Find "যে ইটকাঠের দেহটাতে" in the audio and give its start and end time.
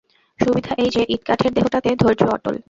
0.89-1.89